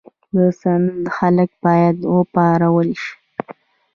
د 0.35 0.37
سند 0.61 0.87
خلک 1.17 1.49
باید 1.65 1.97
وپارول 2.13 2.89
شي. 3.01 3.15